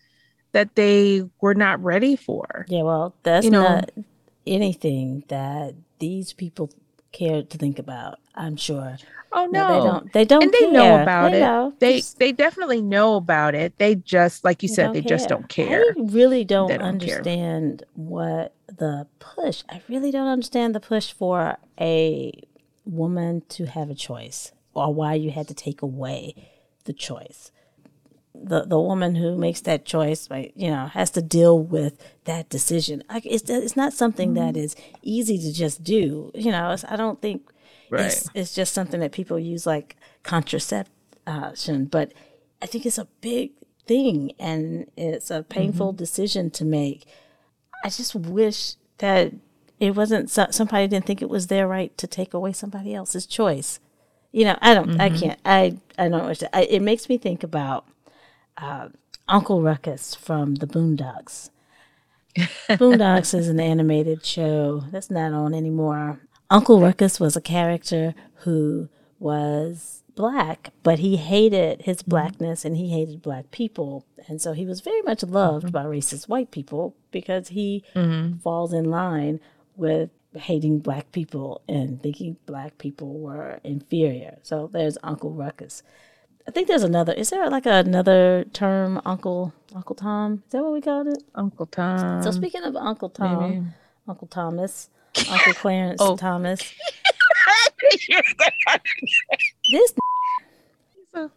[0.53, 2.67] that they were not ready for?
[2.69, 3.91] Yeah well that's you know, not
[4.47, 6.71] anything that these people
[7.13, 8.97] care to think about i'm sure
[9.33, 10.13] Oh no, no they don't.
[10.13, 10.43] They don't.
[10.45, 10.73] And they care.
[10.73, 11.41] know about they it.
[11.41, 11.75] Know.
[11.79, 13.77] They they definitely know about it.
[13.77, 15.09] They just, like you said, they care.
[15.11, 15.85] just don't care.
[15.97, 17.89] I really don't, don't understand care.
[17.95, 19.63] what the push.
[19.69, 22.33] I really don't understand the push for a
[22.87, 26.35] woman to have a choice, or why you had to take away
[26.85, 27.51] the choice.
[28.35, 32.49] The the woman who makes that choice, right, you know, has to deal with that
[32.49, 33.03] decision.
[33.11, 34.47] I, it's it's not something mm-hmm.
[34.47, 36.31] that is easy to just do.
[36.35, 37.51] You know, I don't think
[37.91, 38.07] Right.
[38.07, 42.13] It's, it's just something that people use like contraception, but
[42.63, 43.53] I think it's a big
[43.87, 45.99] thing and it's a painful mm-hmm.
[45.99, 47.07] decision to make.
[47.85, 49.33] I just wish that
[49.79, 53.79] it wasn't somebody didn't think it was their right to take away somebody else's choice.
[54.33, 55.01] You know, I don't, mm-hmm.
[55.01, 57.87] I can't, I, I don't wish I, it makes me think about
[58.57, 58.89] uh,
[59.29, 61.51] Uncle Ruckus from the Boondocks.
[62.37, 66.21] Boondocks is an animated show that's not on anymore.
[66.51, 72.11] Uncle Ruckus was a character who was black, but he hated his mm-hmm.
[72.11, 74.05] blackness and he hated black people.
[74.29, 75.73] And so he was very much loved mm-hmm.
[75.73, 78.39] by racist white people because he mm-hmm.
[78.39, 79.41] falls in line
[79.77, 84.39] with hating black people and thinking black people were inferior.
[84.43, 85.83] So there's Uncle Ruckus.
[86.49, 87.13] I think there's another.
[87.13, 90.45] Is there like another term, Uncle Uncle Tom?
[90.47, 91.23] Is that what we called it?
[91.35, 92.23] Uncle Tom.
[92.23, 93.67] So speaking of Uncle Tom, Maybe.
[94.07, 94.91] Uncle Thomas,
[95.31, 96.17] Uncle Clarence oh.
[96.17, 96.61] Thomas.
[99.63, 99.95] this.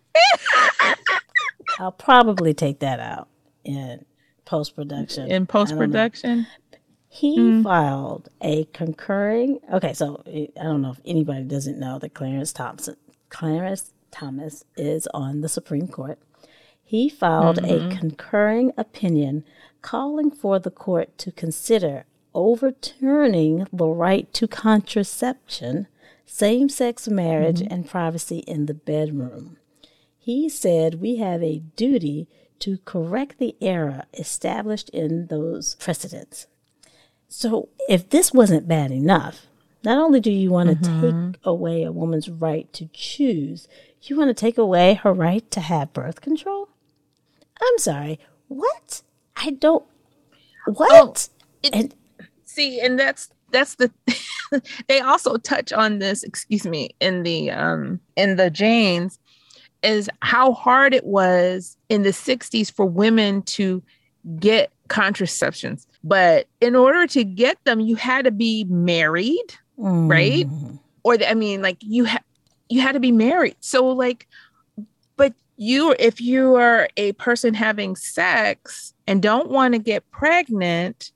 [1.80, 3.30] I'll probably take that out
[3.64, 4.06] in
[4.46, 5.32] post production.
[5.32, 6.48] In post production,
[7.08, 7.64] he mm.
[7.64, 9.60] filed a concurring.
[9.74, 12.98] Okay, so I don't know if anybody doesn't know that Clarence Thompson,
[13.30, 16.20] Clarence Thomas, is on the Supreme Court.
[16.84, 17.92] he filed mm-hmm.
[17.92, 19.46] a concurring opinion
[19.82, 25.88] calling for the court to consider overturning the right to contraception,
[26.26, 27.74] same sex marriage, mm-hmm.
[27.74, 29.58] and privacy in the bedroom.
[30.18, 32.28] He said we have a duty
[32.60, 36.48] to correct the error established in those precedents.
[37.28, 39.48] So, if this wasn't bad enough,
[39.84, 41.32] not only do you want to mm-hmm.
[41.32, 43.68] take away a woman's right to choose,
[44.02, 46.70] you want to take away her right to have birth control?
[47.62, 49.02] I'm sorry, what?
[49.36, 49.86] I don't.
[50.66, 50.92] What?
[50.92, 51.14] Oh,
[51.64, 51.96] it, and,
[52.60, 53.92] see, and that's that's the.
[54.88, 56.24] they also touch on this.
[56.24, 59.20] Excuse me, in the um in the Janes,
[59.84, 63.82] is how hard it was in the '60s for women to
[64.40, 70.10] get contraceptions, but in order to get them, you had to be married, mm.
[70.10, 70.46] right?
[71.04, 72.24] Or the, I mean, like you had
[72.70, 73.56] you had to be married.
[73.62, 74.28] So like,
[75.16, 81.12] but you if you are a person having sex and don't want to get pregnant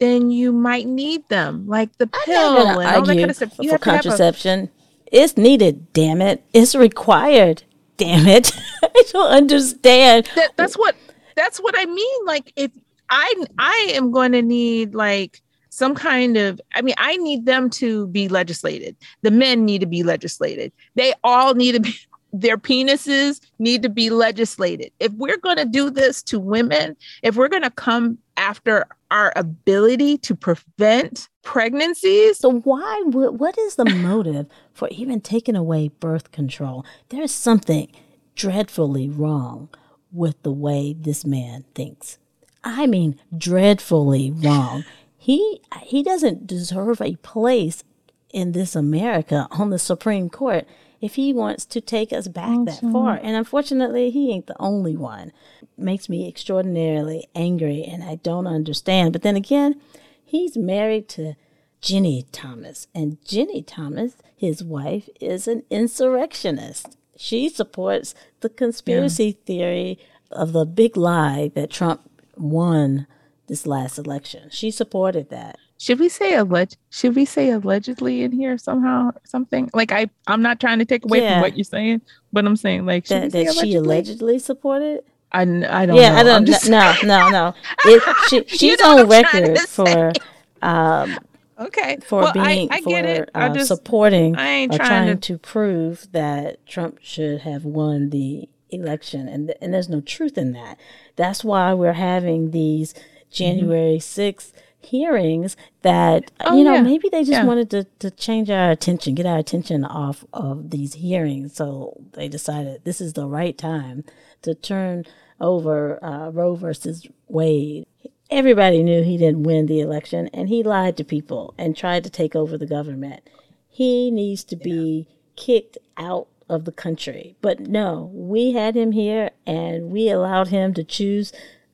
[0.00, 3.54] then you might need them like the pill and all that kind of stuff.
[3.60, 4.70] You for contraception a-
[5.12, 6.42] it's needed damn it.
[6.52, 7.62] It's required
[7.96, 8.52] damn it.
[8.82, 10.28] I don't understand.
[10.34, 10.96] That, that's what
[11.36, 12.70] that's what i mean like if
[13.08, 17.70] i i am going to need like some kind of i mean i need them
[17.70, 18.96] to be legislated.
[19.22, 20.72] The men need to be legislated.
[20.96, 21.94] They all need to be
[22.32, 24.92] their penises need to be legislated.
[25.00, 29.32] If we're going to do this to women, if we're going to come after our
[29.36, 32.38] ability to prevent pregnancies.
[32.38, 36.84] So, why, what is the motive for even taking away birth control?
[37.10, 37.92] There's something
[38.34, 39.68] dreadfully wrong
[40.10, 42.18] with the way this man thinks.
[42.64, 44.84] I mean, dreadfully wrong.
[45.16, 47.84] He he doesn't deserve a place
[48.32, 50.66] in this America on the Supreme Court
[51.00, 52.64] if he wants to take us back awesome.
[52.66, 53.18] that far.
[53.22, 55.32] And unfortunately, he ain't the only one.
[55.76, 59.12] makes me extraordinarily angry and I don't understand.
[59.12, 59.80] But then again,
[60.24, 61.34] he's married to
[61.80, 66.98] Ginni Thomas, and Ginni Thomas, his wife, is an insurrectionist.
[67.16, 69.46] She supports the conspiracy yeah.
[69.46, 69.98] theory
[70.30, 72.02] of the big lie that Trump
[72.36, 73.06] won
[73.46, 74.50] this last election.
[74.50, 79.70] She supported that should we say alleged should we say allegedly in here somehow something
[79.72, 81.34] like i i'm not trying to take away yeah.
[81.34, 82.00] from what you're saying
[82.32, 83.70] but i'm saying like that, that allegedly?
[83.70, 86.18] she allegedly supported I, I don't yeah know.
[86.18, 86.68] i don't just...
[86.68, 87.54] no no no
[87.86, 90.12] it, she, she's on record for
[90.60, 91.18] um
[91.58, 95.32] okay for well, being I, I for uh, just, supporting I ain't trying, trying to...
[95.34, 100.52] to prove that trump should have won the election and and there's no truth in
[100.52, 100.78] that
[101.16, 103.04] that's why we're having these mm-hmm.
[103.30, 104.20] january mm-hmm.
[104.20, 106.82] 6th hearings that oh, you know yeah.
[106.82, 107.44] maybe they just yeah.
[107.44, 111.54] wanted to, to change our attention get our attention off of these hearings.
[111.54, 114.04] So they decided this is the right time
[114.42, 115.04] to turn
[115.40, 117.86] over uh, roe versus wade.
[118.30, 122.10] Everybody knew he didn't win the election and he lied to people and tried to
[122.10, 123.28] take over the government.
[123.68, 127.36] He needs to be kicked out of the country.
[127.40, 131.32] But no we had him here and we allowed him to choose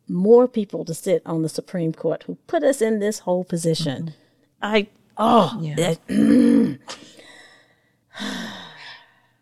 [0.08, 4.14] more people to sit on the Supreme Court who put us in this whole position.
[4.62, 4.62] Mm-hmm.
[4.62, 5.94] I oh yeah.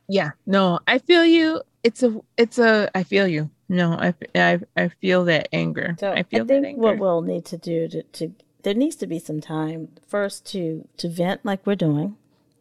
[0.08, 1.62] yeah, no, I feel you.
[1.82, 3.50] It's a it's a I feel you.
[3.68, 5.96] No, I I, I feel that anger.
[5.98, 9.06] So I feel I think what we'll need to do to, to there needs to
[9.06, 12.16] be some time first to to vent like we're doing.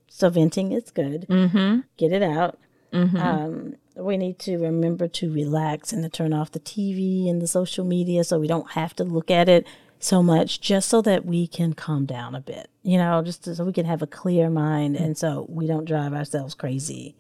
[0.08, 1.26] So venting is good.
[1.28, 1.80] Mm-hmm.
[1.98, 2.60] Get it out.
[2.94, 3.18] Mm-hmm.
[3.18, 7.48] Um, we need to remember to relax and to turn off the TV and the
[7.48, 9.68] social media so we don't have to look at it
[10.00, 13.64] so much just so that we can calm down a bit, you know, just so
[13.64, 17.16] we can have a clear mind and so we don't drive ourselves crazy.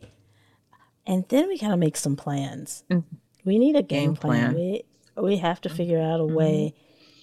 [1.05, 2.83] And then we got to make some plans.
[2.89, 3.15] Mm-hmm.
[3.45, 4.53] We need a game, game plan.
[4.53, 4.55] plan.
[4.55, 4.83] We
[5.15, 6.35] we have to figure out a mm-hmm.
[6.35, 6.75] way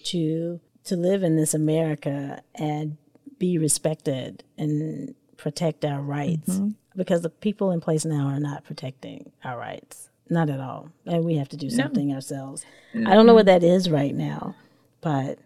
[0.05, 2.97] to to live in this America and
[3.39, 6.51] be respected and protect our rights.
[6.51, 10.11] Mm-hmm because the people in place now are not protecting our rights.
[10.29, 10.91] Not at all.
[11.07, 12.17] And we have to do something no.
[12.17, 12.63] ourselves.
[12.95, 13.07] Mm-hmm.
[13.07, 14.55] I don't know what that is right now,
[15.01, 15.39] but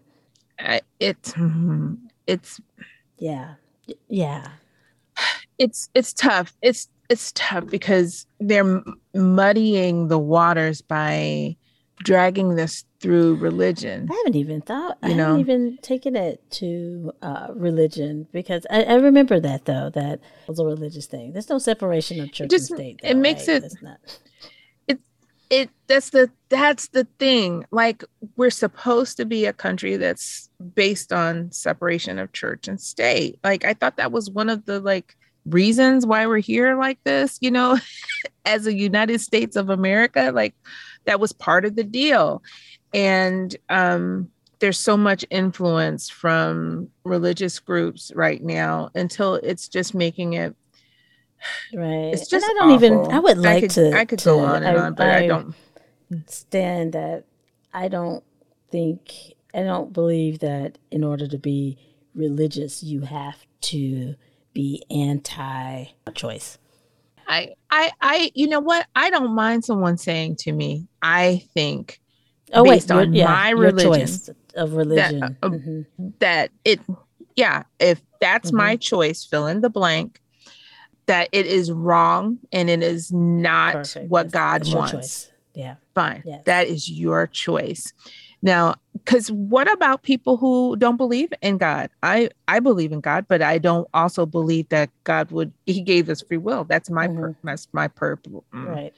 [0.99, 1.33] it's
[2.27, 2.59] it's
[3.17, 3.53] yeah.
[4.09, 4.49] Yeah.
[5.57, 6.53] It's it's tough.
[6.61, 8.83] It's it's tough because they're
[9.13, 11.55] muddying the waters by
[11.99, 14.07] dragging this through religion.
[14.11, 14.97] I haven't even thought.
[15.03, 15.25] You I know?
[15.25, 20.57] haven't even taken it to uh, religion because I, I, remember that though that was
[20.57, 21.31] a religious thing.
[21.31, 22.99] There's no separation of church Just, and state.
[23.03, 23.63] Though, it makes right?
[23.63, 23.73] it.
[23.81, 23.99] Not...
[24.87, 24.99] It
[25.51, 27.65] it that's the that's the thing.
[27.69, 28.03] Like
[28.37, 33.37] we're supposed to be a country that's based on separation of church and state.
[33.43, 37.37] Like I thought that was one of the like reasons why we're here like this.
[37.39, 37.77] You know,
[38.45, 40.55] as a United States of America, like
[41.05, 42.41] that was part of the deal.
[42.93, 44.29] And um,
[44.59, 50.55] there's so much influence from religious groups right now until it's just making it
[51.73, 52.13] right.
[52.13, 52.85] It's just and I don't awful.
[52.85, 53.11] even.
[53.11, 53.97] I would like I could, to.
[53.97, 55.53] I could to, go on and I, on, but I, I don't
[56.27, 57.25] stand that.
[57.73, 58.23] I don't
[58.71, 59.11] think.
[59.53, 61.77] I don't believe that in order to be
[62.13, 64.15] religious, you have to
[64.53, 66.57] be anti-choice.
[67.27, 68.85] I, I, I, you know what?
[68.95, 71.99] I don't mind someone saying to me, I think,
[72.55, 76.09] oh, based wait, on yeah, my religion, of religion, that, uh, mm-hmm.
[76.19, 76.79] that, it,
[77.35, 78.57] yeah, if that's mm-hmm.
[78.57, 80.21] my choice, fill in the blank,
[81.05, 84.09] that it is wrong and it is not Perfect.
[84.09, 85.31] what God wants.
[85.53, 85.75] Yeah.
[85.93, 86.23] Fine.
[86.25, 86.41] Yes.
[86.45, 87.93] That is your choice.
[88.41, 91.89] Now, because what about people who don't believe in God?
[92.03, 96.09] I I believe in God, but I don't also believe that God would He gave
[96.09, 96.63] us free will.
[96.63, 97.19] That's my mm-hmm.
[97.19, 98.93] per, that's my purple mm, right.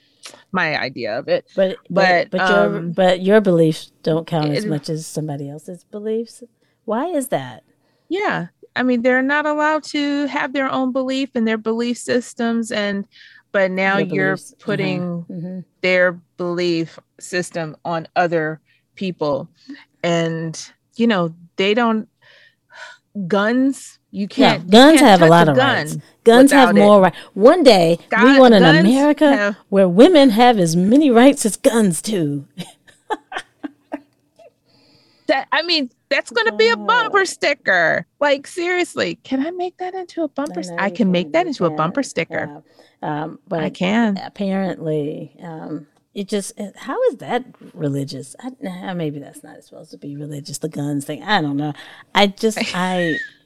[0.52, 1.48] My idea of it.
[1.56, 5.50] But but but, but um, your but your beliefs don't count as much as somebody
[5.50, 6.44] else's beliefs.
[6.86, 7.64] Why is that?
[8.10, 12.72] Yeah, I mean they're not allowed to have their own belief and their belief systems
[12.72, 13.06] and
[13.52, 14.60] but now you're mm-hmm.
[14.60, 15.60] putting mm-hmm.
[15.82, 18.62] their belief system on other
[18.96, 19.50] people
[20.04, 22.08] and you know they don't
[23.28, 25.97] guns you can't yeah, guns can't have a lot of gun rights.
[26.24, 30.58] Guns have more rights one day God, we want an america have, where women have
[30.60, 32.45] as many rights as guns do.
[35.28, 38.05] that i mean that's going to be a bumper sticker.
[38.22, 41.66] Like seriously can i make that into a bumper st- i can make that into
[41.66, 42.64] a bumper sticker.
[43.03, 43.24] yeah.
[43.24, 44.18] um, but i can.
[44.18, 45.86] apparently um,
[46.18, 47.45] it just how is that
[47.76, 48.36] religious?
[48.39, 51.22] I, maybe that's not supposed to be religious the guns thing.
[51.22, 51.74] I don't know.
[52.16, 53.18] I just i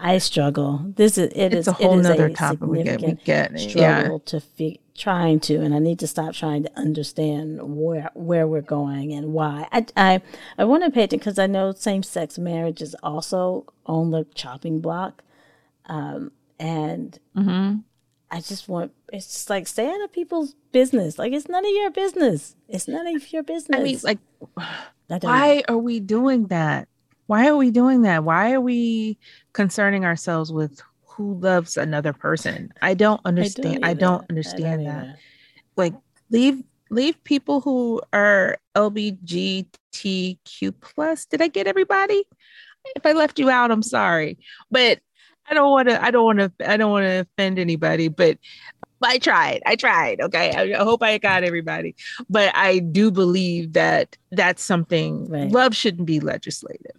[0.00, 3.58] i struggle this is it it's is, a whole nother topic we get we get
[3.58, 4.18] struggle yeah.
[4.24, 8.62] to fi- trying to and i need to stop trying to understand where where we're
[8.62, 10.22] going and why i i,
[10.58, 14.80] I want to pay attention because i know same-sex marriage is also on the chopping
[14.80, 15.22] block
[15.88, 17.76] um, and mm-hmm.
[18.30, 21.18] I just want it's just like stay out of people's business.
[21.18, 22.56] Like it's none of your business.
[22.68, 23.78] It's none of your business.
[23.78, 24.18] I mean, like
[25.22, 25.74] why know.
[25.74, 26.88] are we doing that?
[27.26, 28.24] Why are we doing that?
[28.24, 29.18] Why are we
[29.52, 32.72] concerning ourselves with who loves another person?
[32.82, 33.84] I don't understand.
[33.84, 35.18] I don't, I don't understand I don't that.
[35.76, 35.94] Like
[36.30, 41.26] leave leave people who are LBGTQ plus.
[41.26, 42.24] Did I get everybody?
[42.94, 44.38] If I left you out, I'm sorry.
[44.70, 45.00] But
[45.48, 46.02] I don't want to.
[46.02, 46.70] I don't want to.
[46.70, 48.38] I don't want to offend anybody, but
[49.02, 49.62] I tried.
[49.66, 50.20] I tried.
[50.20, 50.52] Okay.
[50.52, 51.94] I, I, hope I got everybody,
[52.28, 55.28] but I do believe that that's something.
[55.28, 55.50] Right.
[55.50, 56.96] Love shouldn't be legislative.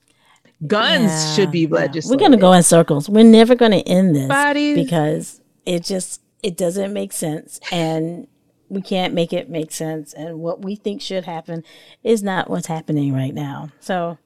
[0.65, 1.75] Guns yeah, should be yeah.
[1.75, 2.09] legislative.
[2.09, 3.07] We're gonna go in circles.
[3.07, 4.75] We're never gonna end this Bodies.
[4.75, 8.27] because it just it doesn't make sense, and
[8.69, 10.13] we can't make it make sense.
[10.13, 11.63] And what we think should happen
[12.03, 13.69] is not what's happening right now.
[13.79, 14.17] So.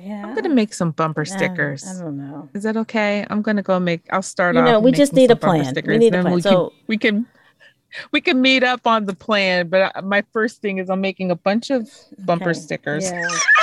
[0.00, 0.24] Yeah.
[0.24, 1.84] I'm gonna make some bumper stickers.
[1.84, 2.48] I don't know.
[2.54, 3.26] Is that okay?
[3.28, 4.02] I'm gonna go make.
[4.10, 4.66] I'll start you off.
[4.66, 5.74] know, we just need a plan.
[5.84, 6.34] We need a plan.
[6.34, 7.26] We so can, we can
[8.12, 9.68] we can meet up on the plan.
[9.68, 12.60] But my first thing is I'm making a bunch of bumper okay.
[12.60, 13.10] stickers.
[13.10, 13.28] Yeah.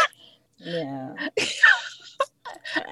[0.66, 1.30] yeah.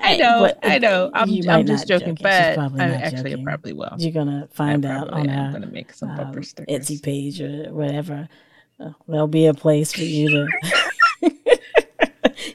[0.01, 1.11] I know, I know.
[1.13, 3.43] I'm, I'm just joking, but I actually joking.
[3.43, 3.95] probably will.
[3.97, 5.47] You're gonna find out on am.
[5.47, 6.89] our gonna make some bumper um, stickers.
[6.89, 8.29] Etsy page or whatever.
[8.79, 10.47] Uh, there'll be a place for you to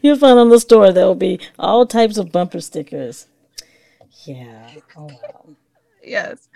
[0.02, 3.26] You'll find on the store there will be all types of bumper stickers.
[4.24, 4.70] Yeah.
[4.96, 5.46] Oh wow.
[6.02, 6.48] yes.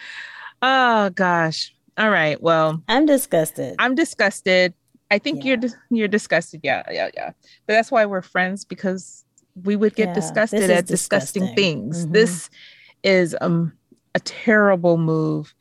[0.61, 1.75] Oh gosh.
[1.99, 2.41] All right.
[2.41, 3.77] Well, I'm disgusted.
[3.79, 4.75] I'm disgusted.
[5.13, 5.57] I think yeah.
[5.61, 6.61] you're you're disgusted.
[6.63, 7.33] Yeah, yeah, yeah.
[7.67, 9.25] But that's why we're friends because
[9.63, 12.05] we would get yeah, disgusted at disgusting, disgusting things.
[12.05, 12.13] Mm-hmm.
[12.13, 12.49] This
[13.03, 13.75] is um
[14.15, 15.55] a terrible move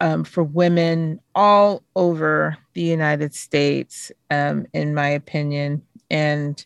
[0.00, 5.82] um, for women all over the United States, um, in my opinion.
[6.10, 6.64] And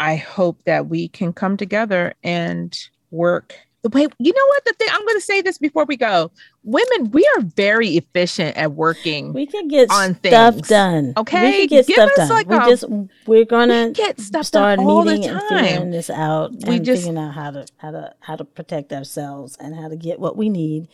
[0.00, 2.76] I hope that we can come together and
[3.10, 3.54] work
[3.84, 6.32] the way you know what the thing I'm going to say this before we go.
[6.62, 9.34] Women, we are very efficient at working.
[9.34, 10.68] We can get on stuff things.
[10.68, 11.12] done.
[11.18, 12.28] Okay, we can get Give stuff done.
[12.30, 12.84] Like we just
[13.26, 15.42] we're gonna we get stuff start done all meeting the time.
[15.50, 18.44] and figuring this out we and just, figuring out how to how to how to
[18.44, 20.88] protect ourselves and how to get what we need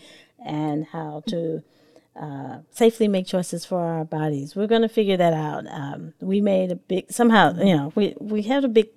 [0.45, 1.63] and how to
[2.21, 4.57] uh, safely make choices for our bodies.
[4.57, 5.65] We're going to figure that out.
[5.71, 8.89] Um, we made a big somehow, you know, we we had a big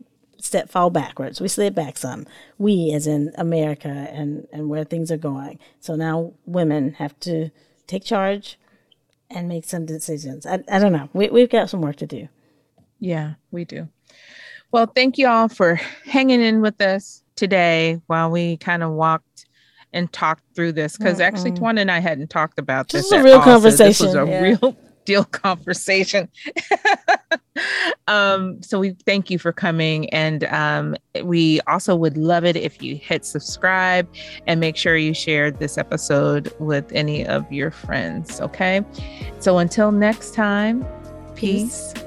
[0.43, 1.39] step fall backwards.
[1.41, 2.25] We slid back some.
[2.57, 5.59] We, as in America, and and where things are going.
[5.79, 7.49] So now women have to
[7.87, 8.59] take charge
[9.29, 10.45] and make some decisions.
[10.45, 11.09] I, I don't know.
[11.13, 12.27] We we've got some work to do.
[12.99, 13.89] Yeah, we do.
[14.71, 15.75] Well, thank you all for
[16.05, 19.45] hanging in with us today while we kind of walked
[19.91, 21.21] and talked through this because mm-hmm.
[21.21, 23.03] actually Twan and I hadn't talked about this.
[23.03, 23.93] This is a real all, conversation.
[23.93, 24.41] So this was a yeah.
[24.41, 26.29] real deal conversation.
[28.07, 30.09] um, so we thank you for coming.
[30.09, 34.07] And um, we also would love it if you hit subscribe
[34.47, 38.41] and make sure you share this episode with any of your friends.
[38.41, 38.81] Okay.
[39.39, 40.85] So until next time,
[41.35, 42.03] peace, peace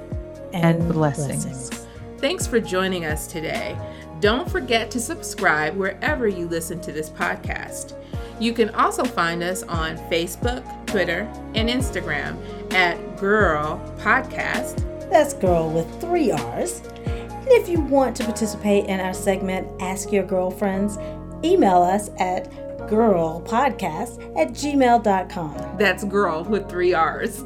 [0.53, 1.45] and, and blessings.
[1.45, 1.87] blessings.
[2.19, 3.77] Thanks for joining us today.
[4.21, 7.95] Don't forget to subscribe wherever you listen to this podcast.
[8.39, 11.21] You can also find us on Facebook, Twitter,
[11.55, 12.37] and Instagram
[12.73, 14.83] at Girrrl Podcast.
[15.11, 16.81] That's girl with three R's.
[17.05, 20.99] And if you want to participate in our segment, Ask Your Girlfriends,
[21.45, 22.51] email us at
[22.89, 25.77] girrrlpodcast at gmail.com.
[25.79, 27.45] That's girl with three R's.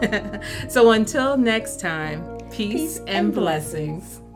[0.68, 4.02] so until next time, peace, peace and, and blessings.
[4.04, 4.27] blessings.